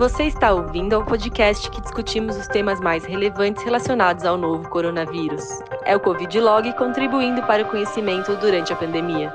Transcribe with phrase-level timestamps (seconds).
[0.00, 5.44] Você está ouvindo ao podcast que discutimos os temas mais relevantes relacionados ao novo coronavírus.
[5.84, 9.30] É o Covid Log contribuindo para o conhecimento durante a pandemia.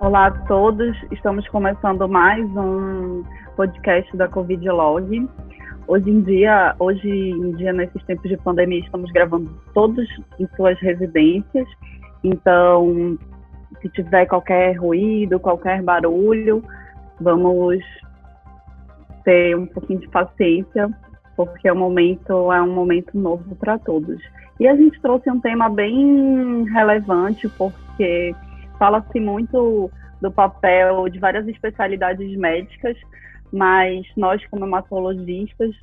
[0.00, 3.22] Olá a todos, estamos começando mais um
[3.54, 5.28] podcast da Covid Log.
[5.86, 10.04] Hoje em dia, hoje em dia nesses tempos de pandemia, estamos gravando todos
[10.40, 11.68] em suas residências.
[12.24, 13.16] Então,
[13.80, 16.60] se tiver qualquer ruído, qualquer barulho,
[17.20, 17.82] vamos
[19.24, 20.88] ter um pouquinho de paciência,
[21.36, 24.22] porque o momento é um momento novo para todos.
[24.58, 28.34] E a gente trouxe um tema bem relevante, porque
[28.78, 32.96] fala-se muito do papel de várias especialidades médicas,
[33.52, 35.74] mas nós, como hematologistas,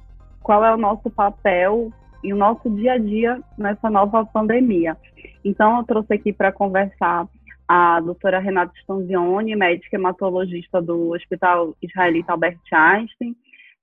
[0.42, 1.92] qual é o nosso papel
[2.23, 4.98] e o nosso dia a dia nessa nova pandemia?
[5.45, 7.28] Então, eu trouxe aqui para conversar
[7.67, 13.36] a doutora Renata Stanzioni, médica hematologista do Hospital Israelita Albert Einstein.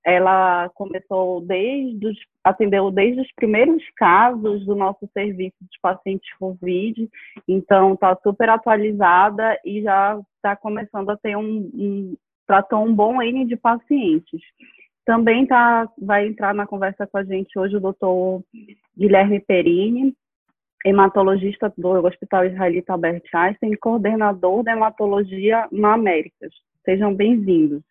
[0.03, 7.07] Ela começou desde os, atendeu desde os primeiros casos do nosso serviço dos pacientes COVID,
[7.47, 13.21] então está super atualizada e já está começando a ter um, um tratou um bom
[13.21, 14.41] N de pacientes.
[15.05, 18.43] Também tá, vai entrar na conversa com a gente hoje o doutor
[18.97, 20.15] Guilherme Perini,
[20.85, 26.53] hematologista do Hospital Israelita Albert Einstein e coordenador da hematologia na Américas.
[26.83, 27.83] Sejam bem-vindos.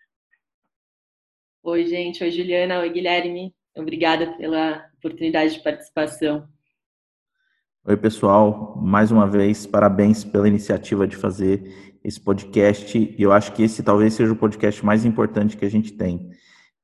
[1.62, 2.24] Oi, gente.
[2.24, 2.80] Oi, Juliana.
[2.80, 3.54] Oi, Guilherme.
[3.76, 6.48] Obrigada pela oportunidade de participação.
[7.84, 8.76] Oi, pessoal.
[8.76, 13.14] Mais uma vez, parabéns pela iniciativa de fazer esse podcast.
[13.18, 16.30] Eu acho que esse talvez seja o podcast mais importante que a gente tem.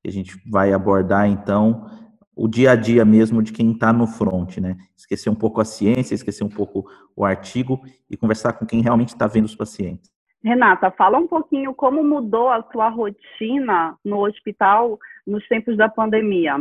[0.07, 1.91] A gente vai abordar, então,
[2.37, 4.77] o dia a dia mesmo de quem está no front, né?
[4.95, 9.09] Esquecer um pouco a ciência, esquecer um pouco o artigo e conversar com quem realmente
[9.09, 10.11] está vendo os pacientes.
[10.45, 16.55] Renata, fala um pouquinho como mudou a sua rotina no hospital nos tempos da pandemia.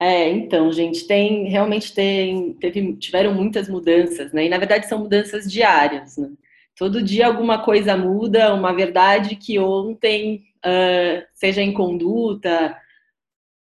[0.00, 4.46] É, então, gente, tem realmente tem, teve, tiveram muitas mudanças, né?
[4.46, 6.28] E na verdade são mudanças diárias, né?
[6.76, 12.74] Todo dia alguma coisa muda, uma verdade que ontem, uh, seja em conduta,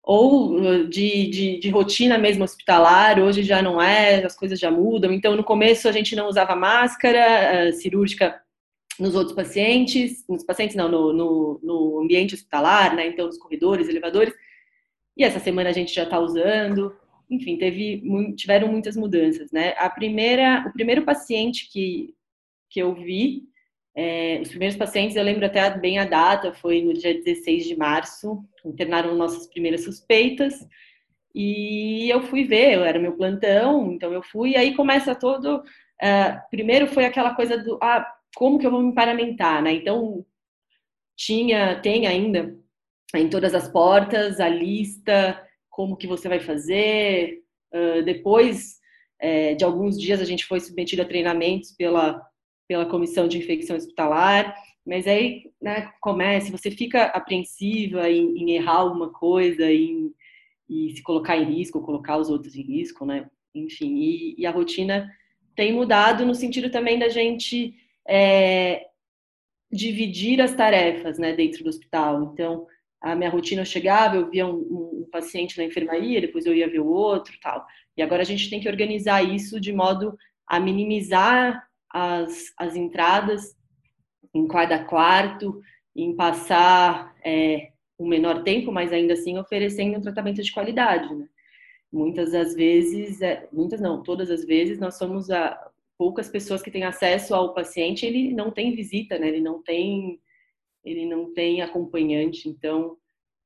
[0.03, 4.71] ou uh, de, de, de, rotina mesmo hospitalar, hoje já não é, as coisas já
[4.71, 5.12] mudam.
[5.12, 8.41] Então, no começo a gente não usava máscara uh, cirúrgica
[8.99, 13.06] nos outros pacientes, nos pacientes não, no, no, no, ambiente hospitalar, né?
[13.06, 14.34] Então, nos corredores, elevadores.
[15.16, 16.94] E essa semana a gente já está usando.
[17.31, 18.03] Enfim, teve,
[18.37, 19.75] tiveram muitas mudanças, né?
[19.78, 22.15] A primeira, o primeiro paciente que,
[22.69, 23.50] que eu vi
[23.95, 27.77] é, os primeiros pacientes, eu lembro até bem a data, foi no dia 16 de
[27.77, 30.55] março, internaram nossas primeiras suspeitas,
[31.34, 35.59] e eu fui ver, eu era meu plantão, então eu fui, e aí começa todo.
[36.03, 39.73] Uh, primeiro foi aquela coisa do ah, como que eu vou me paramentar, né?
[39.73, 40.25] Então
[41.17, 42.56] tinha, tem ainda
[43.15, 47.43] em todas as portas a lista, como que você vai fazer.
[47.73, 48.81] Uh, depois
[49.21, 52.21] é, de alguns dias a gente foi submetido a treinamentos pela
[52.70, 54.54] pela comissão de infecção hospitalar,
[54.86, 60.14] mas aí né, começa, você fica apreensiva em, em errar alguma coisa, em,
[60.69, 63.28] e se colocar em risco, colocar os outros em risco, né?
[63.53, 65.12] Enfim, e, e a rotina
[65.56, 67.75] tem mudado no sentido também da gente
[68.08, 68.87] é,
[69.69, 72.22] dividir as tarefas, né, dentro do hospital.
[72.22, 72.69] Então,
[73.00, 76.70] a minha rotina eu chegava, eu via um, um, paciente na enfermaria, depois eu ia
[76.70, 77.66] ver o outro, tal.
[77.97, 80.16] E agora a gente tem que organizar isso de modo
[80.47, 83.56] a minimizar as, as entradas
[84.33, 85.61] em cada quarto,
[85.95, 91.15] em passar é, menor tempo, mas ainda assim oferecendo um tratamento de qualidade.
[91.15, 91.27] Né?
[91.93, 96.71] Muitas das vezes, é, muitas não, todas as vezes, nós somos a, poucas pessoas que
[96.71, 99.29] têm acesso ao paciente, ele não tem visita, né?
[99.29, 100.21] ele não tem
[100.83, 102.97] ele não tem acompanhante, então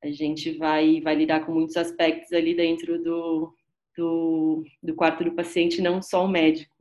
[0.01, 3.53] a gente vai, vai lidar com muitos aspectos ali dentro do,
[3.97, 6.74] do, do quarto do paciente, não só o médico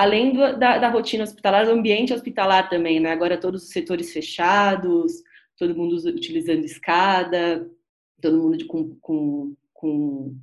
[0.00, 3.12] além do, da, da, rotina hospitalar, do ambiente hospitalar também, né?
[3.12, 5.22] Agora todos os setores fechados,
[5.58, 7.70] todo mundo utilizando escada,
[8.18, 10.34] todo mundo de, com, com, com,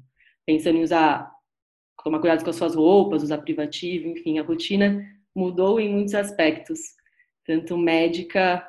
[0.45, 1.31] pensando em usar,
[2.03, 5.03] tomar cuidado com as suas roupas, usar privativo, enfim, a rotina
[5.35, 6.79] mudou em muitos aspectos,
[7.43, 8.63] tanto médica,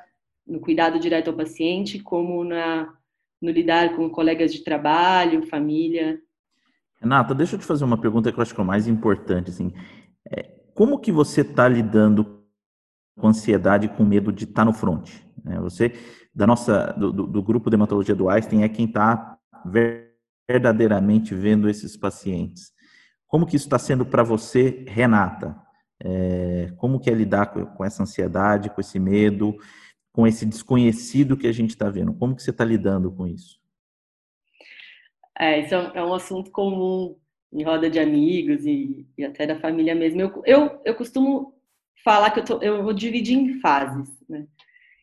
[0.46, 2.94] no cuidado direto ao paciente, como na,
[3.42, 6.18] no lidar com colegas de trabalho, família.
[6.98, 9.50] Renata, deixa eu te fazer uma pergunta que eu acho que é o mais importante,
[9.50, 9.70] assim.
[10.30, 12.44] É, como que você está lidando
[13.18, 15.10] com ansiedade com medo de estar tá no front?
[15.42, 15.58] Né?
[15.58, 15.92] Você,
[16.32, 19.36] da nossa, do, do, grupo de hematologia do Einstein, é quem está
[20.48, 22.72] verdadeiramente vendo esses pacientes.
[23.26, 25.60] Como que isso está sendo para você, Renata?
[26.00, 29.56] É, como que é lidar com, com essa ansiedade, com esse medo?
[30.18, 32.12] com esse desconhecido que a gente está vendo?
[32.12, 33.60] Como que você está lidando com isso?
[35.38, 37.16] É, isso é um assunto comum
[37.52, 40.20] em roda de amigos e, e até da família mesmo.
[40.20, 41.54] Eu, eu, eu costumo
[42.04, 44.46] falar que eu, tô, eu vou dividir em fases, né?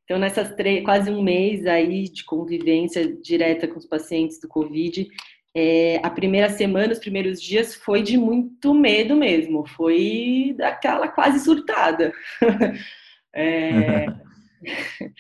[0.04, 5.08] Então, nessas três, quase um mês aí de convivência direta com os pacientes do Covid,
[5.56, 11.40] é, a primeira semana, os primeiros dias, foi de muito medo mesmo, foi daquela quase
[11.40, 12.14] surtada.
[13.34, 14.06] é,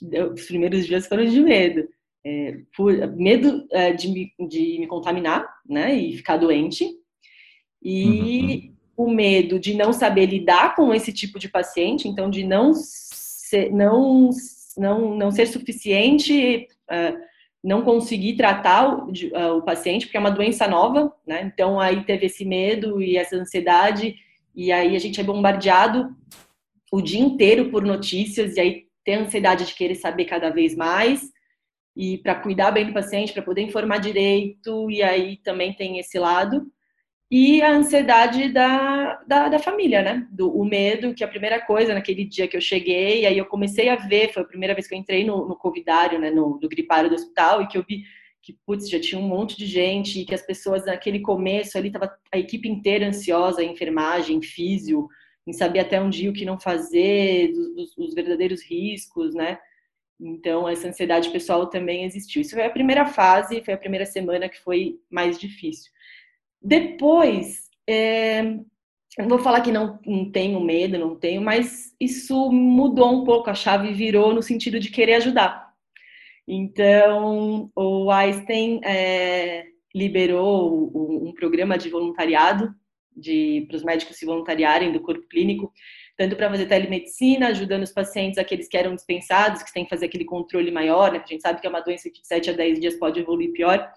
[0.32, 1.88] os primeiros dias foram de medo.
[2.26, 6.88] É, por, medo é, de, me, de me contaminar, né, e ficar doente,
[7.82, 9.08] e uhum.
[9.08, 13.70] o medo de não saber lidar com esse tipo de paciente, então de não ser,
[13.70, 14.30] não,
[14.76, 17.18] não, não ser suficiente, uh,
[17.62, 21.50] não conseguir tratar o, uh, o, paciente, porque é uma doença nova, né?
[21.52, 24.16] Então aí teve esse medo e essa ansiedade,
[24.54, 26.14] e aí a gente é bombardeado
[26.90, 30.74] o dia inteiro por notícias, e aí tem a ansiedade de querer saber cada vez
[30.74, 31.30] mais,
[31.96, 36.18] e para cuidar bem do paciente, para poder informar direito, e aí também tem esse
[36.18, 36.66] lado
[37.30, 40.28] e a ansiedade da, da, da, família, né?
[40.30, 43.46] Do, o medo, que é a primeira coisa naquele dia que eu cheguei, aí eu
[43.46, 46.60] comecei a ver, foi a primeira vez que eu entrei no, no covidário, né, no,
[46.62, 48.04] no gripário do hospital, e que eu vi
[48.42, 51.90] que, putz, já tinha um monte de gente, e que as pessoas naquele começo ali,
[51.90, 55.08] tava a equipe inteira ansiosa, a enfermagem, físio,
[55.46, 59.58] em saber até um dia o que não fazer, dos, dos, dos verdadeiros riscos, né?
[60.20, 62.42] Então, essa ansiedade pessoal também existiu.
[62.42, 65.90] Isso foi a primeira fase, foi a primeira semana que foi mais difícil.
[66.62, 68.42] Depois, é,
[69.18, 73.50] não vou falar que não, não tenho medo, não tenho, mas isso mudou um pouco,
[73.50, 75.72] a chave virou no sentido de querer ajudar.
[76.46, 80.90] Então, o Einstein é, liberou
[81.28, 82.74] um, programa de voluntariado
[83.68, 85.72] para os médicos se voluntariarem do corpo clínico,
[86.16, 90.06] tanto para fazer telemedicina, ajudando os pacientes, aqueles que eram dispensados, que têm que fazer
[90.06, 91.22] aquele controle maior, né?
[91.22, 93.52] A gente sabe que é uma doença que de 7 a 10 dias pode evoluir
[93.52, 93.90] pior,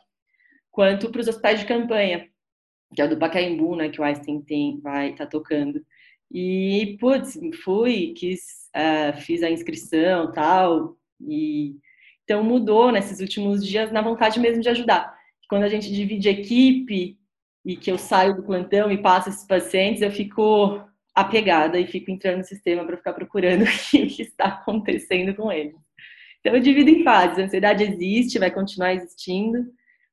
[0.71, 2.27] quanto para os hospitais de campanha,
[2.93, 5.81] que é o do Pacaembu, né, que o Einstein tem, vai tá tocando.
[6.31, 11.75] E, putz, fui, quis, uh, fiz a inscrição tal, e
[12.23, 15.15] então mudou nesses últimos dias na vontade mesmo de ajudar.
[15.49, 17.17] Quando a gente divide equipe
[17.65, 20.85] e que eu saio do plantão e passo esses pacientes, eu fico
[21.17, 23.67] apegada e fico entrando no sistema para ficar procurando o
[24.07, 25.73] que está acontecendo com eles.
[26.39, 27.39] Então eu divido em fases.
[27.39, 29.65] A ansiedade existe, vai continuar existindo,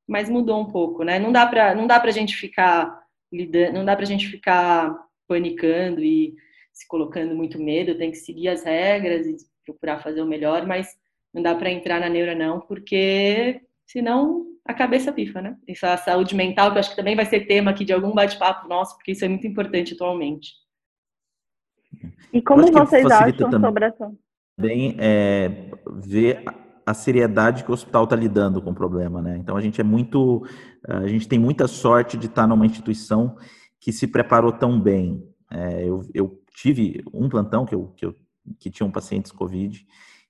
[0.09, 1.19] mas mudou um pouco, né?
[1.19, 4.97] Não dá para não dá para gente ficar lidando, não dá para gente ficar
[5.29, 6.35] panicando e
[6.73, 7.99] se colocando muito medo.
[7.99, 10.89] Tem que seguir as regras e procurar fazer o melhor, mas
[11.35, 15.55] não dá para entrar na neura não, porque senão a cabeça pifa, né?
[15.69, 17.93] Isso é a saúde mental, que eu acho que também vai ser tema aqui de
[17.93, 20.64] algum bate-papo nosso, porque isso é muito importante atualmente.
[22.33, 24.13] E como vocês acham sobre essa?
[24.59, 25.71] Bem, é,
[26.03, 26.45] ver
[26.87, 29.37] a seriedade que o hospital está lidando com o problema, né?
[29.39, 30.47] Então a gente é muito,
[30.87, 33.37] a gente tem muita sorte de estar numa instituição
[33.81, 35.27] que se preparou tão bem.
[35.51, 38.15] É, eu, eu, tive um plantão que eu, que eu
[38.59, 39.87] que tinha um pacientes COVID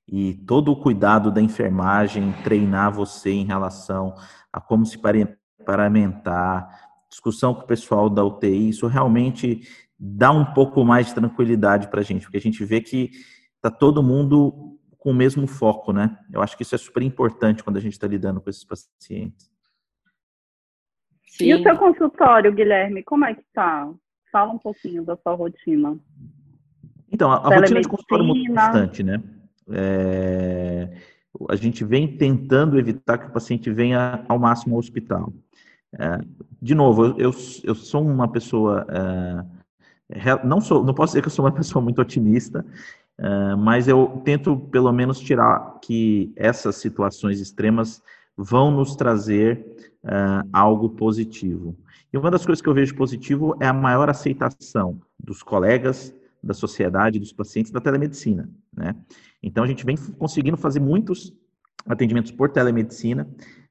[0.06, 4.14] e todo o cuidado da enfermagem, treinar você em relação
[4.52, 4.98] a como se
[5.64, 6.68] paramentar,
[7.08, 9.62] discussão com o pessoal da UTI, isso realmente
[10.06, 13.10] dá um pouco mais de tranquilidade para a gente, porque a gente vê que
[13.56, 16.18] está todo mundo com o mesmo foco, né?
[16.32, 19.50] Eu acho que isso é super importante quando a gente está lidando com esses pacientes.
[21.26, 21.46] Sim.
[21.46, 23.90] E o seu consultório, Guilherme, como é que tá?
[24.30, 25.98] Fala um pouquinho da sua rotina.
[27.10, 29.22] Então, a, a rotina de consultório muda bastante, né?
[29.70, 30.96] É,
[31.48, 35.32] a gente vem tentando evitar que o paciente venha ao máximo ao hospital.
[35.98, 36.20] É,
[36.60, 37.30] de novo, eu,
[37.62, 39.63] eu sou uma pessoa, é,
[40.44, 42.64] não sou, não posso dizer que eu sou uma pessoa muito otimista,
[43.18, 48.02] Uh, mas eu tento pelo menos tirar que essas situações extremas
[48.36, 49.64] vão nos trazer
[50.02, 51.76] uh, algo positivo.
[52.12, 56.54] E uma das coisas que eu vejo positivo é a maior aceitação dos colegas, da
[56.54, 58.50] sociedade, dos pacientes da telemedicina.
[58.76, 58.96] Né?
[59.40, 61.32] Então a gente vem conseguindo fazer muitos
[61.86, 63.28] atendimentos por telemedicina,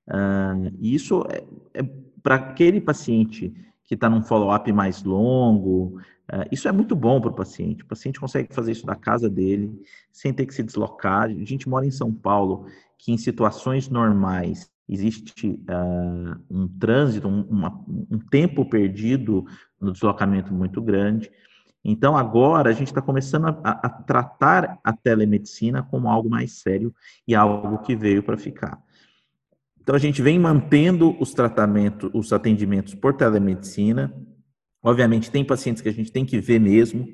[0.08, 1.84] uh, e isso é, é
[2.22, 7.30] para aquele paciente que está num follow-up mais longo, é, isso é muito bom para
[7.30, 7.84] o paciente.
[7.84, 9.72] O paciente consegue fazer isso da casa dele,
[10.12, 11.24] sem ter que se deslocar.
[11.24, 12.66] A gente mora em São Paulo,
[12.98, 19.46] que em situações normais existe uh, um trânsito, um, uma, um tempo perdido
[19.80, 21.32] no deslocamento muito grande.
[21.84, 26.94] Então, agora a gente está começando a, a, tratar a telemedicina como algo mais sério
[27.28, 28.82] e algo que veio para ficar.
[29.82, 34.14] Então, a gente vem mantendo os tratamentos, os atendimentos por telemedicina,
[34.84, 37.08] Obviamente, tem pacientes que a gente tem que ver mesmo.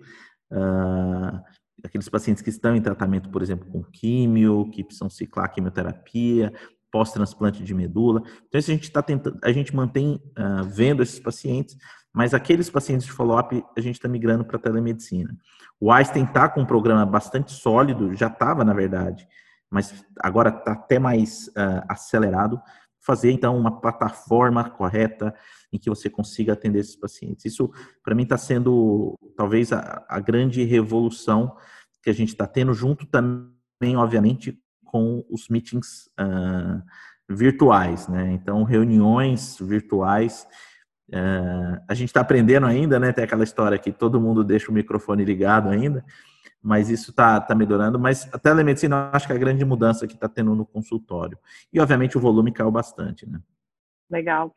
[0.52, 1.40] Uh,
[1.84, 6.52] aqueles pacientes que estão em tratamento, por exemplo, com químio, que precisam ciclar quimioterapia,
[6.92, 8.24] pós-transplante de medula.
[8.48, 11.78] Então, isso a gente está tentando, a gente mantém uh, vendo esses pacientes,
[12.12, 15.36] mas aqueles pacientes de follow-up a gente está migrando para telemedicina.
[15.80, 19.28] O Einstein está com um programa bastante sólido, já estava, na verdade,
[19.70, 22.60] mas agora está até mais uh, acelerado.
[23.02, 25.34] Fazer, então, uma plataforma correta
[25.72, 27.46] em que você consiga atender esses pacientes.
[27.46, 27.72] Isso,
[28.04, 31.56] para mim, está sendo talvez a, a, grande revolução
[32.04, 36.82] que a gente está tendo, junto também, obviamente, com os meetings uh,
[37.30, 38.32] virtuais, né?
[38.34, 40.48] Então, reuniões virtuais.
[41.10, 43.14] Uh, a gente está aprendendo ainda, né?
[43.14, 46.04] Tem aquela história que todo mundo deixa o microfone ligado ainda,
[46.62, 48.00] mas isso está tá melhorando.
[48.00, 51.38] Mas a telemedicina, eu acho que é a grande mudança que está tendo no consultório.
[51.72, 53.40] E, obviamente, o volume caiu bastante, né?
[54.10, 54.54] Legal.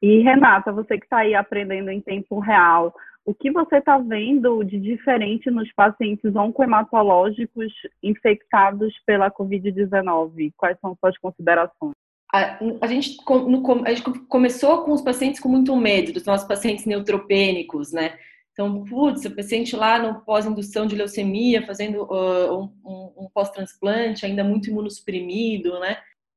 [0.00, 4.62] E, Renata, você que está aí aprendendo em tempo real, o que você está vendo
[4.64, 10.52] de diferente nos pacientes oncohematológicos infectados pela Covid-19?
[10.56, 11.92] Quais são suas considerações?
[12.32, 16.46] A, a, gente, no, a gente começou com os pacientes com muito medo, dos nossos
[16.46, 18.14] pacientes neutropênicos, né?
[18.60, 24.44] Então, putz, o paciente lá no pós-indução de leucemia, fazendo uh, um, um, pós-transplante, ainda
[24.44, 25.96] muito imunossuprimido, né?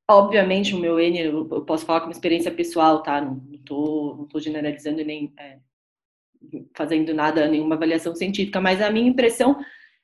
[0.09, 3.19] Obviamente, o meu N, eu posso falar como experiência pessoal, tá?
[3.19, 5.57] Não, estou não tô generalizando e nem é,
[6.73, 9.59] fazendo nada, nenhuma avaliação científica, mas a minha impressão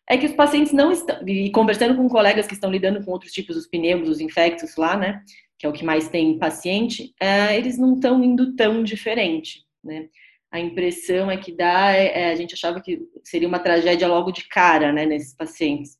[0.05, 3.31] é que os pacientes não estão, e conversando com colegas que estão lidando com outros
[3.31, 5.23] tipos, os pneus, os infectos lá, né?
[5.57, 10.09] Que é o que mais tem paciente, é, eles não estão indo tão diferente, né?
[10.51, 14.31] A impressão é que dá, é, é, a gente achava que seria uma tragédia logo
[14.31, 15.97] de cara, né, nesses pacientes.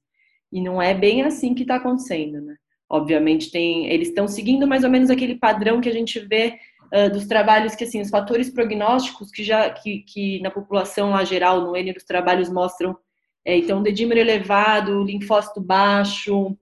[0.52, 2.56] E não é bem assim que está acontecendo, né?
[2.90, 6.58] Obviamente tem, eles estão seguindo mais ou menos aquele padrão que a gente vê
[6.92, 11.24] uh, dos trabalhos que assim, os fatores prognósticos que já que, que na população lá
[11.24, 12.98] geral, no N dos trabalhos mostram,
[13.46, 16.58] é, então dedímero elevado, linfócito baixo,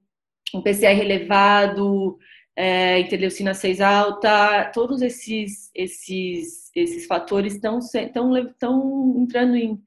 [0.53, 2.17] um PCR elevado,
[2.57, 9.79] é, interleucina 6 alta, todos esses esses esses fatores estão estão estão entrando em,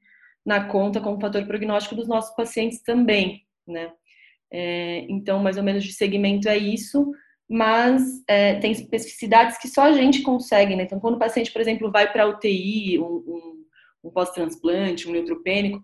[0.45, 3.91] na conta como fator prognóstico dos nossos pacientes também, né?
[4.49, 7.11] É, então, mais ou menos de segmento é isso,
[7.49, 10.83] mas é, tem especificidades que só a gente consegue, né?
[10.83, 13.65] Então, quando o paciente, por exemplo, vai para UTI, um, um,
[14.05, 15.81] um pós-transplante, um neutropênico,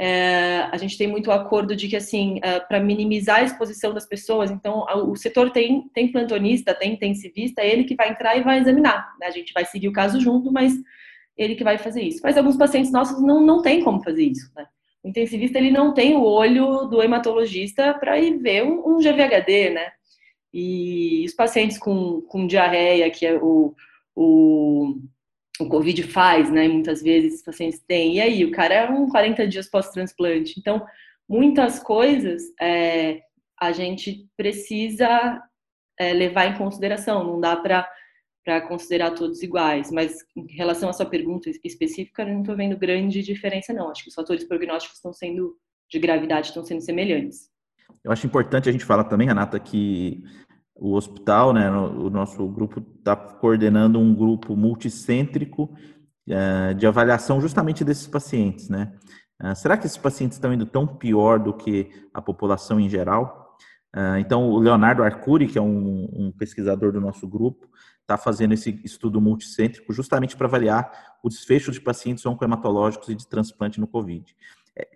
[0.00, 4.06] é, a gente tem muito acordo de que, assim, é, para minimizar a exposição das
[4.06, 8.42] pessoas, então, o setor tem, tem plantonista, tem intensivista, é ele que vai entrar e
[8.42, 9.12] vai examinar.
[9.18, 9.26] Né?
[9.26, 10.72] A gente vai seguir o caso junto, mas
[11.36, 12.20] ele que vai fazer isso.
[12.22, 14.66] Mas alguns pacientes nossos não, não tem como fazer isso, né?
[15.02, 19.70] O intensivista ele não tem o olho do hematologista para ir ver um, um, GVHD,
[19.70, 19.92] né?
[20.52, 23.74] E os pacientes com, com diarreia, que é o,
[24.16, 24.96] o,
[25.60, 26.68] o Covid faz, né?
[26.68, 28.16] Muitas vezes os pacientes têm.
[28.16, 30.58] E aí, o cara é um 40 dias pós-transplante.
[30.58, 30.84] Então,
[31.28, 33.20] muitas coisas é,
[33.60, 35.42] a gente precisa
[35.98, 37.24] é, levar em consideração.
[37.24, 37.86] Não dá para
[38.68, 39.90] considerar todos iguais.
[39.90, 43.90] Mas em relação à sua pergunta específica, eu não estou vendo grande diferença, não.
[43.90, 45.56] Acho que os fatores prognósticos estão sendo,
[45.90, 47.50] de gravidade, estão sendo semelhantes.
[48.04, 50.22] Eu acho importante a gente falar também, Renata, que
[50.78, 55.74] o hospital, né, o nosso grupo está coordenando um grupo multicêntrico
[56.28, 58.92] uh, de avaliação justamente desses pacientes, né?
[59.42, 63.56] Uh, será que esses pacientes estão indo tão pior do que a população em geral?
[63.94, 67.68] Uh, então, o Leonardo Arcuri, que é um, um pesquisador do nosso grupo,
[68.00, 73.26] está fazendo esse estudo multicêntrico justamente para avaliar o desfecho de pacientes oncohematológicos e de
[73.28, 74.34] transplante no COVID.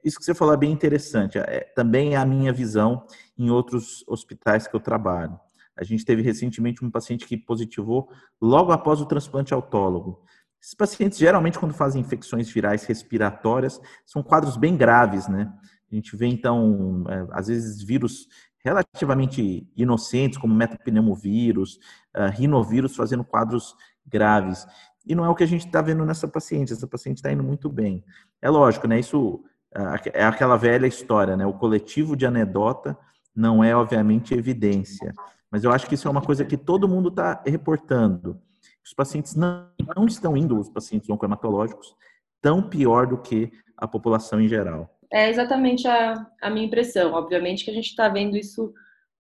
[0.04, 1.38] Isso que você falou é bem interessante.
[1.38, 3.04] É, também é a minha visão
[3.36, 5.38] em outros hospitais que eu trabalho.
[5.76, 8.10] A gente teve recentemente um paciente que positivou
[8.40, 10.24] logo após o transplante autólogo.
[10.60, 15.52] Esses pacientes, geralmente, quando fazem infecções virais respiratórias, são quadros bem graves, né?
[15.90, 18.28] A gente vê, então, é, às vezes, vírus
[18.64, 21.78] relativamente inocentes, como metapneumovírus,
[22.16, 23.74] uh, rinovírus, fazendo quadros
[24.06, 24.66] graves.
[25.04, 26.72] E não é o que a gente está vendo nessa paciente.
[26.72, 28.04] Essa paciente está indo muito bem.
[28.40, 29.00] É lógico, né?
[29.00, 29.44] Isso
[29.76, 31.44] uh, é aquela velha história, né?
[31.44, 32.96] O coletivo de anedota
[33.34, 35.12] não é, obviamente, evidência.
[35.52, 38.40] Mas eu acho que isso é uma coisa que todo mundo está reportando.
[38.82, 41.94] Os pacientes não, não estão indo, os pacientes oncohematológicos,
[42.40, 44.98] tão pior do que a população em geral.
[45.12, 47.12] É exatamente a, a minha impressão.
[47.12, 48.72] Obviamente que a gente está vendo isso,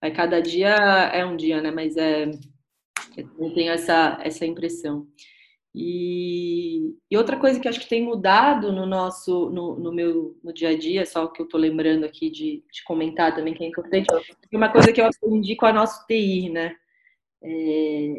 [0.02, 0.74] é, cada dia
[1.14, 1.70] é um dia, né?
[1.70, 2.32] Mas é,
[3.18, 5.06] eu tenho essa, essa impressão.
[5.74, 10.54] E, e, outra coisa que acho que tem mudado no nosso, no, no meu no
[10.54, 13.68] dia a dia, só que eu estou lembrando aqui de, de, comentar também que é
[13.68, 16.76] importante, é uma coisa que eu aprendi com a nossa TI, né?
[17.44, 18.14] É,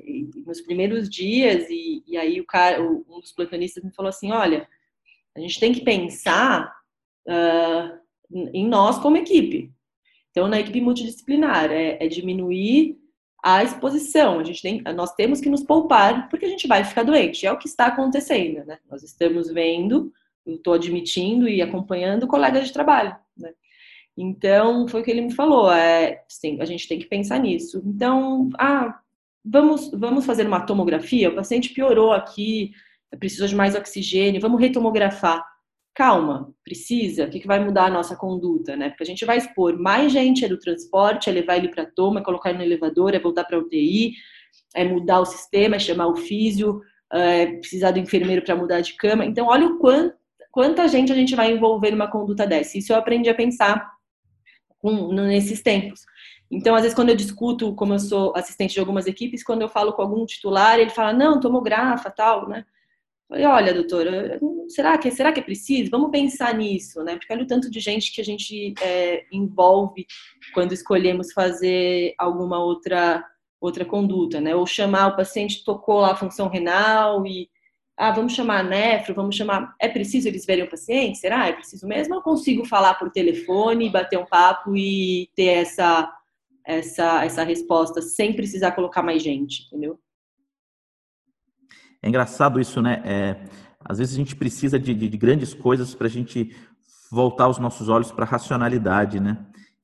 [0.47, 4.66] nos primeiros dias, e, e aí o cara, um dos plantonistas me falou assim, olha,
[5.37, 6.75] a gente tem que pensar
[7.28, 7.99] uh,
[8.52, 9.71] em nós como equipe.
[10.30, 12.99] Então, na equipe multidisciplinar, é, é diminuir
[13.42, 14.38] a exposição.
[14.38, 17.46] A gente tem, nós temos que nos poupar porque a gente vai ficar doente.
[17.46, 18.78] É o que está acontecendo, né?
[18.88, 20.12] Nós estamos vendo,
[20.46, 23.52] estou admitindo e acompanhando colegas de trabalho, né?
[24.16, 27.82] Então, foi o que ele me falou, é, sim, a gente tem que pensar nisso.
[27.84, 29.00] Então, ah,
[29.44, 32.72] vamos, vamos fazer uma tomografia, o paciente piorou aqui,
[33.18, 35.42] precisou de mais oxigênio, vamos retomografar.
[35.94, 38.88] Calma, precisa, o que, que vai mudar a nossa conduta, né?
[38.88, 42.20] Porque a gente vai expor mais gente é do transporte, é levar ele para toma,
[42.20, 44.14] é colocar ele no elevador, é voltar para UTI,
[44.75, 46.80] é mudar o sistema, é chamar o físio,
[47.12, 49.26] é precisar do enfermeiro para mudar de cama.
[49.26, 50.14] Então, olha o quanto,
[50.50, 52.78] quanta gente a gente vai envolver numa conduta dessa.
[52.78, 53.92] Isso eu aprendi a pensar
[54.78, 56.06] com, nesses tempos.
[56.50, 59.68] Então, às vezes, quando eu discuto, como eu sou assistente de algumas equipes, quando eu
[59.68, 62.64] falo com algum titular, ele fala, não, tomografa, tal, né?
[63.33, 65.91] Falei, olha, doutora, será que, será que é preciso?
[65.91, 67.17] Vamos pensar nisso, né?
[67.17, 70.07] Porque olha o tanto de gente que a gente é, envolve
[70.53, 73.25] quando escolhemos fazer alguma outra,
[73.59, 74.55] outra conduta, né?
[74.55, 77.49] Ou chamar o paciente, tocou lá a função renal e,
[77.97, 79.75] ah, vamos chamar a nefro, vamos chamar...
[79.81, 81.17] É preciso eles verem o paciente?
[81.17, 81.49] Será?
[81.49, 82.15] É preciso mesmo?
[82.15, 86.12] Eu consigo falar por telefone, bater um papo e ter essa,
[86.67, 89.99] essa, essa resposta sem precisar colocar mais gente, entendeu?
[92.02, 93.00] É engraçado isso, né?
[93.04, 93.44] É,
[93.85, 96.54] às vezes a gente precisa de, de, de grandes coisas para a gente
[97.11, 99.38] voltar os nossos olhos para a racionalidade, né?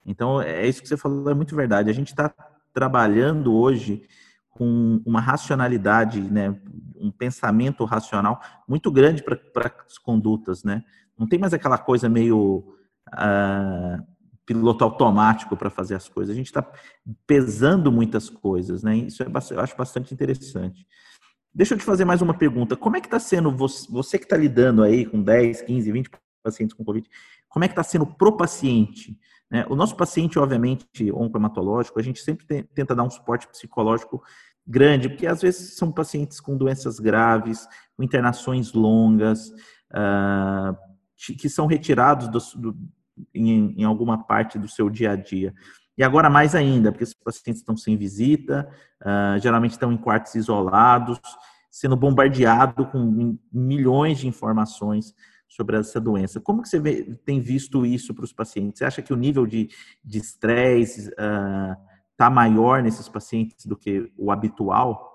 [0.04, 1.90] Então, é isso que você falou, é muito verdade.
[1.90, 2.32] A gente está
[2.72, 4.02] trabalhando hoje
[4.50, 6.58] com uma racionalidade, né,
[6.96, 10.82] um pensamento racional muito grande para as condutas, né?
[11.16, 12.74] Não tem mais aquela coisa meio
[13.08, 14.02] uh,
[14.44, 16.32] piloto automático para fazer as coisas.
[16.32, 16.66] A gente está
[17.26, 18.96] pesando muitas coisas, né?
[18.96, 20.86] Isso é, eu acho bastante interessante.
[21.54, 22.76] Deixa eu te fazer mais uma pergunta.
[22.76, 26.10] Como é que está sendo, você, você que está lidando aí com 10, 15, 20
[26.42, 27.08] pacientes com Covid,
[27.48, 29.18] como é que está sendo pro paciente?
[29.50, 29.64] Né?
[29.68, 34.22] O nosso paciente, obviamente, oncohematológico, a gente sempre tem, tenta dar um suporte psicológico
[34.66, 39.48] grande, porque às vezes são pacientes com doenças graves, com internações longas,
[39.90, 40.76] uh,
[41.16, 42.78] que são retirados do, do,
[43.34, 45.54] em, em alguma parte do seu dia a dia.
[45.98, 48.70] E agora mais ainda, porque os pacientes estão sem visita,
[49.02, 51.18] uh, geralmente estão em quartos isolados,
[51.68, 55.12] sendo bombardeado com milhões de informações
[55.48, 56.40] sobre essa doença.
[56.40, 58.78] Como que você vê, tem visto isso para os pacientes?
[58.78, 59.70] Você acha que o nível de
[60.04, 65.08] estresse está uh, maior nesses pacientes do que o habitual?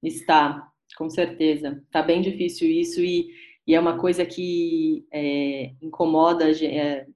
[0.00, 1.82] Está, com certeza.
[1.84, 3.28] Está bem difícil isso e,
[3.66, 7.06] e, é uma coisa que é, incomoda é,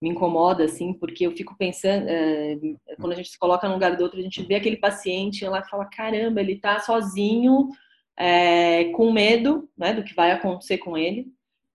[0.00, 2.58] me incomoda, assim, porque eu fico pensando, é,
[3.00, 5.60] quando a gente se coloca no lugar do outro, a gente vê aquele paciente lá
[5.60, 7.68] e fala, caramba, ele tá sozinho,
[8.16, 11.26] é, com medo, né, do que vai acontecer com ele,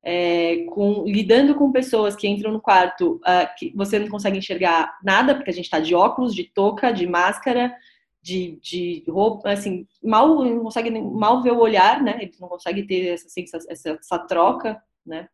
[0.03, 4.97] é, com, lidando com pessoas que entram no quarto, uh, que você não consegue enxergar
[5.03, 7.75] nada, porque a gente está de óculos, de touca, de máscara,
[8.21, 12.17] de, de roupa, assim, mal não consegue mal ver o olhar, né?
[12.21, 13.27] Eles não conseguem ter essa,
[13.69, 15.27] essa, essa troca, né?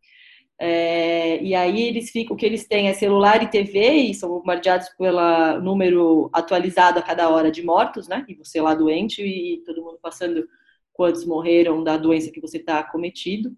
[0.57, 4.29] É, e aí eles ficam, o que eles têm é celular e TV e são
[4.29, 8.25] bombardeados pelo número atualizado a cada hora de mortos, né?
[8.27, 10.47] E você lá doente e todo mundo passando
[10.93, 13.55] quantos morreram da doença que você está cometido.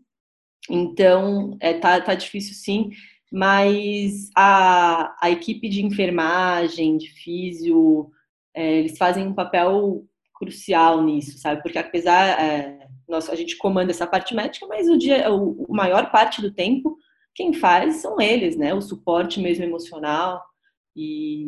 [0.70, 2.90] Então, é, tá, tá difícil sim,
[3.32, 8.12] mas a, a equipe de enfermagem, de físio,
[8.54, 11.62] é, eles fazem um papel crucial nisso, sabe?
[11.62, 12.77] Porque apesar é,
[13.08, 16.52] nós, a gente comanda essa parte médica, mas o dia, o, o maior parte do
[16.52, 16.98] tempo
[17.34, 18.74] quem faz são eles, né?
[18.74, 20.44] O suporte mesmo emocional.
[20.96, 21.46] E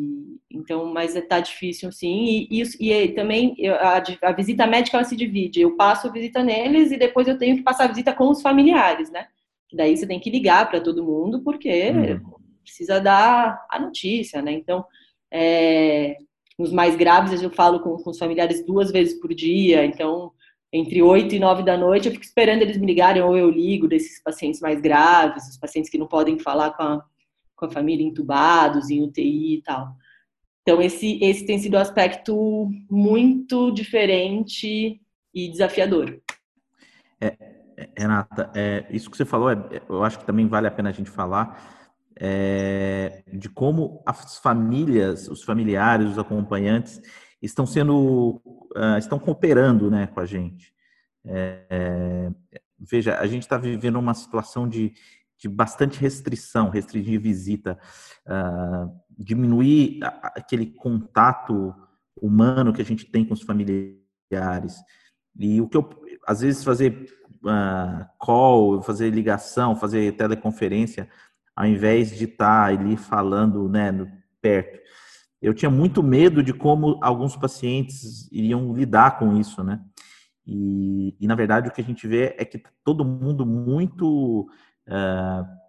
[0.48, 2.46] então, mas está difícil sim.
[2.48, 5.60] E, e, e também a, a, visita médica ela se divide.
[5.60, 8.40] Eu passo a visita neles e depois eu tenho que passar a visita com os
[8.40, 9.26] familiares, né?
[9.72, 12.20] daí você tem que ligar para todo mundo porque uhum.
[12.62, 14.52] precisa dar a notícia, né?
[14.52, 14.84] Então,
[15.30, 16.16] é,
[16.58, 19.84] os mais graves eu falo com, com os familiares duas vezes por dia.
[19.84, 20.32] Então,
[20.72, 23.88] entre 8 e 9 da noite, eu fico esperando eles me ligarem ou eu ligo
[23.88, 27.04] desses pacientes mais graves, os pacientes que não podem falar com a,
[27.56, 29.96] com a família entubados, em UTI e tal.
[30.62, 35.00] Então, esse, esse tem sido um aspecto muito diferente
[35.34, 36.20] e desafiador.
[37.20, 37.36] É,
[37.96, 40.92] Renata, é, isso que você falou, é, eu acho que também vale a pena a
[40.92, 41.80] gente falar
[42.16, 47.00] é, de como as famílias, os familiares, os acompanhantes
[47.42, 48.40] estão sendo,
[48.76, 50.72] uh, estão cooperando né, com a gente.
[51.24, 52.30] É, é,
[52.78, 54.92] veja, a gente está vivendo uma situação de,
[55.38, 57.78] de bastante restrição, restringir visita,
[58.26, 61.74] uh, diminuir aquele contato
[62.20, 64.76] humano que a gente tem com os familiares.
[65.38, 65.88] E o que eu,
[66.26, 67.06] às vezes, fazer
[67.44, 71.08] uh, call, fazer ligação, fazer teleconferência,
[71.54, 73.92] ao invés de estar ali falando né,
[74.40, 74.80] perto.
[75.40, 79.80] Eu tinha muito medo de como alguns pacientes iriam lidar com isso, né?
[80.46, 84.48] E, e na verdade o que a gente vê é que tá todo mundo muito
[84.88, 85.60] uh,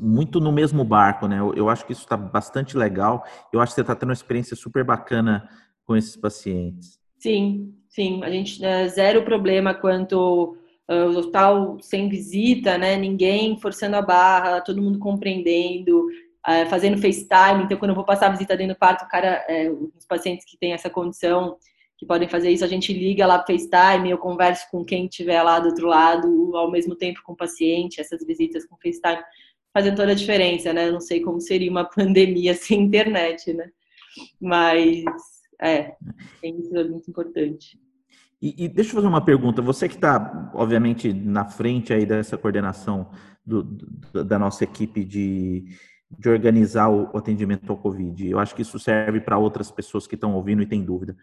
[0.00, 1.40] muito no mesmo barco, né?
[1.40, 3.24] Eu, eu acho que isso está bastante legal.
[3.52, 5.48] Eu acho que você está tendo uma experiência super bacana
[5.84, 6.98] com esses pacientes.
[7.18, 8.22] Sim, sim.
[8.22, 10.56] A gente uh, zero problema quanto
[10.88, 12.96] uh, o hospital sem visita, né?
[12.96, 16.06] Ninguém forçando a barra, todo mundo compreendendo,
[16.46, 17.64] uh, fazendo FaceTime.
[17.64, 20.44] Então, quando eu vou passar a visita dentro do quarto, o cara, uh, os pacientes
[20.44, 21.56] que têm essa condição,
[21.98, 25.60] que podem fazer isso, a gente liga lá FaceTime, eu converso com quem estiver lá
[25.60, 29.22] do outro lado, ao mesmo tempo com o paciente, essas visitas com FaceTime
[29.72, 30.88] fazem toda a diferença, né?
[30.88, 33.68] Eu não sei como seria uma pandemia sem internet, né?
[34.40, 35.04] Mas,
[35.60, 35.94] é,
[36.42, 37.78] isso é muito importante.
[38.42, 39.60] E, e, deixa eu fazer uma pergunta.
[39.60, 43.10] Você que está, obviamente, na frente aí dessa coordenação
[43.44, 45.66] do, do, da nossa equipe de,
[46.18, 50.14] de organizar o, atendimento ao Covid, eu acho que isso serve para outras pessoas que
[50.14, 51.16] estão ouvindo e têm dúvida.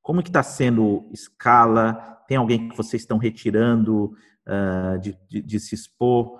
[0.00, 1.94] Como que está sendo escala?
[2.28, 4.14] Tem alguém que vocês estão retirando
[4.46, 6.38] uh, de, de, de se expor?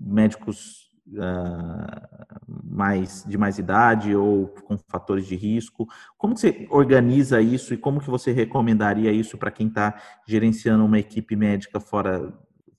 [0.00, 5.86] Médicos uh, mais de mais idade ou com fatores de risco?
[6.16, 10.98] Como você organiza isso e como que você recomendaria isso para quem está gerenciando uma
[10.98, 12.32] equipe médica fora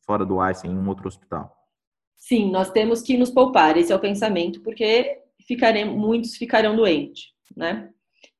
[0.06, 1.59] fora do Einstein, em um outro hospital?
[2.20, 3.78] Sim, nós temos que nos poupar.
[3.78, 7.90] Esse é o pensamento, porque ficaremos, muitos ficarão doentes, né?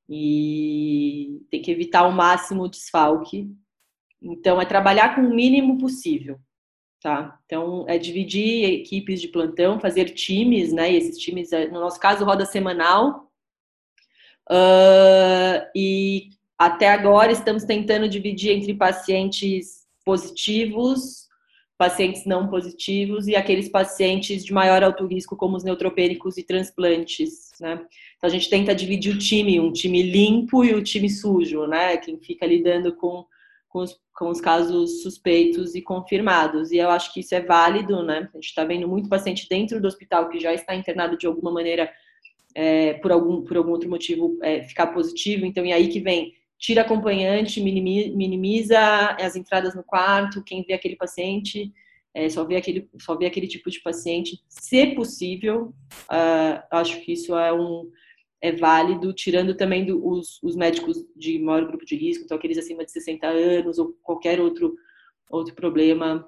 [0.08, 3.50] E tem que evitar ao máximo o desfalque.
[4.22, 6.38] Então, é trabalhar com o mínimo possível
[7.00, 7.38] tá?
[7.46, 10.92] Então, é dividir equipes de plantão, fazer times, né?
[10.92, 13.30] E esses times, é, no nosso caso, roda semanal.
[14.48, 21.28] Uh, e até agora estamos tentando dividir entre pacientes positivos,
[21.80, 27.52] pacientes não positivos e aqueles pacientes de maior alto risco, como os neutropênicos e transplantes,
[27.58, 27.80] né?
[28.18, 31.66] Então, a gente tenta dividir o time, um time limpo e o um time sujo,
[31.66, 31.96] né?
[31.96, 33.24] Quem fica lidando com
[33.70, 36.72] com os, com os casos suspeitos e confirmados.
[36.72, 38.28] E eu acho que isso é válido, né?
[38.34, 41.52] A gente está vendo muito paciente dentro do hospital que já está internado de alguma
[41.52, 41.90] maneira,
[42.52, 45.46] é, por, algum, por algum outro motivo, é, ficar positivo.
[45.46, 48.78] Então, e aí que vem, tira acompanhante, minimiza
[49.18, 51.72] as entradas no quarto, quem vê aquele paciente.
[52.12, 55.72] É, só vê aquele só vê aquele tipo de paciente se possível
[56.10, 57.88] uh, acho que isso é um
[58.40, 62.58] é válido, tirando também do, os, os médicos de maior grupo de risco, então aqueles
[62.58, 64.74] acima de 60 anos ou qualquer outro,
[65.30, 66.26] outro problema,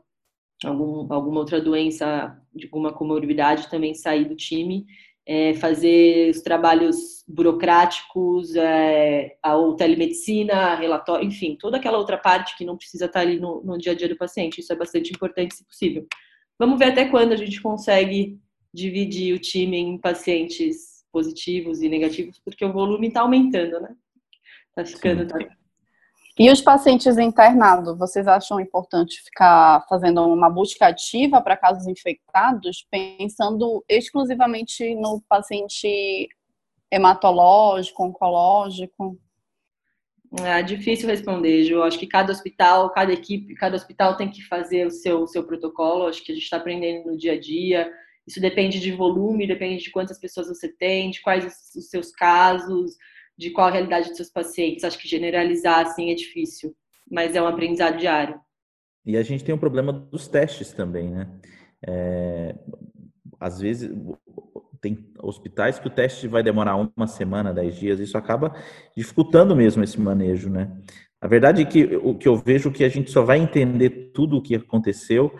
[0.62, 4.86] algum, alguma outra doença, alguma comorbidade também sair do time.
[5.26, 12.64] É, fazer os trabalhos burocráticos, é, a, telemedicina, relatório, enfim, toda aquela outra parte que
[12.64, 14.60] não precisa estar ali no, no dia a dia do paciente.
[14.60, 16.06] Isso é bastante importante, se possível.
[16.58, 18.38] Vamos ver até quando a gente consegue
[18.74, 23.94] dividir o time em pacientes positivos e negativos, porque o volume está aumentando, né?
[24.70, 25.26] Está ficando.
[25.26, 25.38] Tá...
[26.38, 32.86] E os pacientes internados, vocês acham importante ficar fazendo uma busca ativa para casos infectados,
[32.90, 36.28] pensando exclusivamente no paciente
[36.90, 39.18] hematológico, oncológico?
[40.40, 41.82] É difícil responder, Ju.
[41.82, 45.44] Acho que cada hospital, cada equipe, cada hospital tem que fazer o seu, o seu
[45.44, 46.06] protocolo.
[46.06, 47.92] Acho que a gente está aprendendo no dia a dia.
[48.26, 51.44] Isso depende de volume, depende de quantas pessoas você tem, de quais
[51.76, 52.96] os seus casos,
[53.36, 54.84] de qual a realidade dos seus pacientes.
[54.84, 56.74] Acho que generalizar assim é difícil,
[57.10, 58.40] mas é um aprendizado diário.
[59.04, 61.28] E a gente tem um problema dos testes também, né?
[61.84, 62.54] É,
[63.40, 63.90] às vezes
[64.80, 68.54] tem hospitais que o teste vai demorar uma semana, dez dias, isso acaba
[68.96, 70.70] dificultando mesmo esse manejo, né?
[71.20, 74.10] A verdade é que o que eu vejo é que a gente só vai entender
[74.12, 75.32] tudo o que aconteceu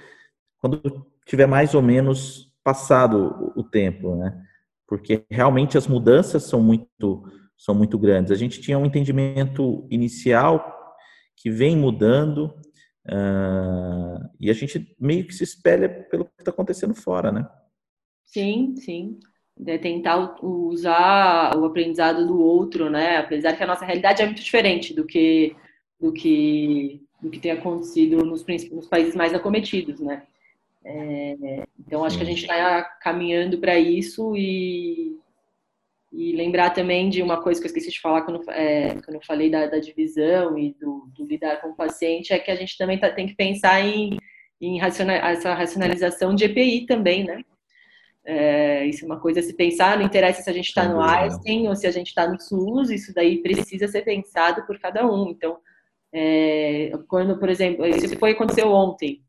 [0.58, 0.80] quando
[1.26, 4.40] tiver mais ou menos passado o tempo, né?
[4.86, 7.24] Porque realmente as mudanças são muito
[7.62, 8.32] são muito grandes.
[8.32, 10.96] A gente tinha um entendimento inicial
[11.36, 12.46] que vem mudando
[13.06, 17.48] uh, e a gente meio que se espelha pelo que está acontecendo fora, né?
[18.24, 19.20] Sim, sim.
[19.64, 23.18] É tentar usar o aprendizado do outro, né?
[23.18, 25.54] Apesar que a nossa realidade é muito diferente do que
[26.00, 30.24] do que do que tem acontecido nos, nos países mais acometidos, né?
[30.84, 35.16] É, então, acho que a gente está caminhando para isso e,
[36.12, 39.22] e lembrar também de uma coisa que eu esqueci de falar quando, é, quando eu
[39.26, 42.76] falei da, da divisão e do, do, lidar com o paciente, é que a gente
[42.76, 44.18] também tá, tem que pensar em,
[44.60, 47.42] em essa racionalização de EPI também, né?
[48.24, 51.00] É, isso é uma coisa a se pensar, não interessa se a gente está no
[51.00, 55.04] Einstein ou se a gente está no SUS, isso daí precisa ser pensado por cada
[55.10, 55.30] um.
[55.30, 55.58] Então,
[56.12, 59.22] é, quando, por exemplo, isso foi aconteceu ontem,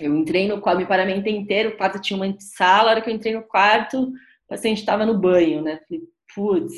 [0.00, 3.08] Eu entrei no quarto, me paramentei inteiro, o quarto tinha uma sala, a hora que
[3.08, 5.80] eu entrei no quarto, o paciente estava no banho, né?
[5.88, 6.02] Falei,
[6.36, 6.74] putz.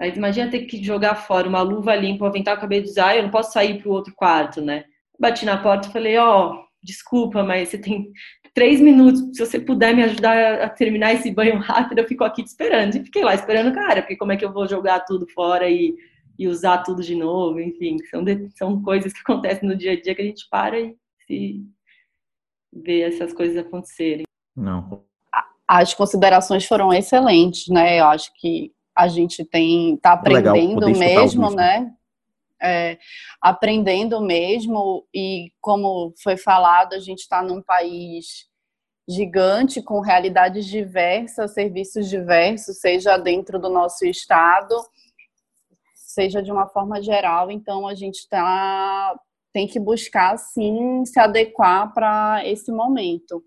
[0.00, 3.22] Aí imagina ter que jogar fora uma luva limpa, um avental, acabei de usar, eu
[3.22, 4.84] não posso sair para o outro quarto, né?
[5.18, 8.10] Bati na porta e falei, ó, oh, desculpa, mas você tem
[8.54, 12.42] três minutos, se você puder me ajudar a terminar esse banho rápido, eu fico aqui
[12.42, 12.96] te esperando.
[12.96, 15.94] E fiquei lá esperando cara, porque como é que eu vou jogar tudo fora e,
[16.38, 17.60] e usar tudo de novo?
[17.60, 20.78] Enfim, são, de, são coisas que acontecem no dia a dia que a gente para
[20.78, 21.62] e se
[22.72, 24.24] vê essas coisas acontecerem.
[24.54, 25.04] Não.
[25.68, 28.00] As considerações foram excelentes, né?
[28.00, 31.92] Eu acho que a gente tem tá aprendendo mesmo, né?
[32.62, 32.98] É,
[33.40, 38.46] aprendendo mesmo e como foi falado, a gente está num país
[39.08, 44.74] gigante com realidades diversas, serviços diversos, seja dentro do nosso estado,
[45.94, 47.50] seja de uma forma geral.
[47.50, 49.14] Então a gente tá
[49.52, 53.42] tem que buscar sim se adequar para esse momento.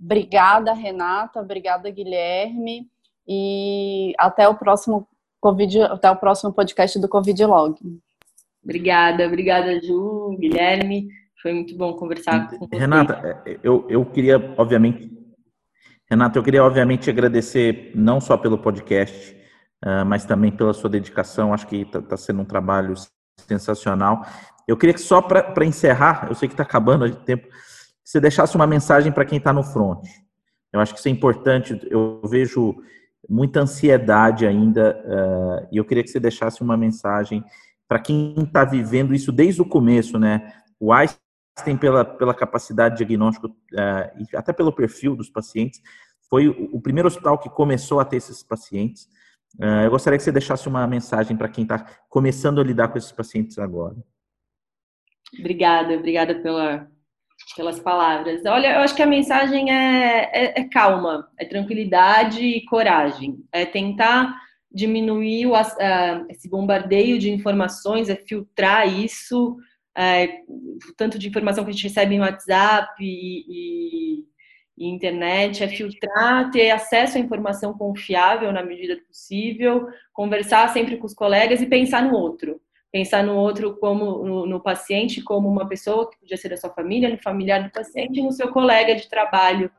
[0.00, 2.88] Obrigada, Renata, obrigada, Guilherme,
[3.26, 5.08] e até o próximo
[5.40, 7.76] COVID, até o próximo podcast do Covid Log.
[8.62, 11.08] Obrigada, obrigada, Ju, Guilherme.
[11.42, 12.76] Foi muito bom conversar com você.
[12.76, 15.18] Renata, é, eu, eu queria, obviamente,
[16.10, 19.36] Renata, eu queria, obviamente, agradecer não só pelo podcast,
[19.84, 21.52] uh, mas também pela sua dedicação.
[21.52, 22.94] Acho que está tá sendo um trabalho
[23.46, 24.24] sensacional.
[24.66, 27.48] Eu queria que só para encerrar, eu sei que está acabando o tempo,
[28.08, 30.02] você deixasse uma mensagem para quem está no front.
[30.72, 31.78] Eu acho que isso é importante.
[31.90, 32.74] Eu vejo
[33.28, 37.44] muita ansiedade ainda uh, e eu queria que você deixasse uma mensagem
[37.86, 40.54] para quem está vivendo isso desde o começo, né?
[40.80, 45.78] O Einstein, pela, pela capacidade de diagnóstico uh, e até pelo perfil dos pacientes,
[46.30, 49.04] foi o, o primeiro hospital que começou a ter esses pacientes.
[49.58, 52.96] Uh, eu gostaria que você deixasse uma mensagem para quem está começando a lidar com
[52.96, 53.96] esses pacientes agora.
[55.38, 56.88] Obrigada, obrigada pela,
[57.54, 58.44] pelas palavras.
[58.44, 63.44] Olha, eu acho que a mensagem é, é, é calma, é tranquilidade e coragem.
[63.52, 64.34] É tentar
[64.70, 69.56] diminuir o, uh, esse bombardeio de informações, é filtrar isso,
[69.96, 70.28] é,
[70.96, 74.24] tanto de informação que a gente recebe em WhatsApp e, e,
[74.76, 80.96] e, internet, é filtrar, ter acesso à informação confiável na medida do possível, conversar sempre
[80.98, 85.48] com os colegas e pensar no outro pensar no outro como no, no, paciente como
[85.48, 88.94] uma pessoa que podia ser da sua família, no familiar do paciente, no seu colega
[88.94, 89.70] de trabalho,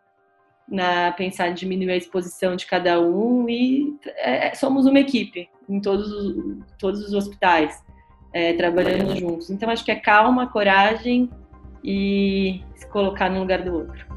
[0.67, 5.79] na pensar em diminuir a exposição de cada um e é, somos uma equipe em
[5.79, 7.83] todos os, todos os hospitais
[8.31, 9.49] é, trabalhando juntos.
[9.49, 11.29] Então acho que é calma, coragem
[11.83, 14.08] e se colocar no lugar do outro.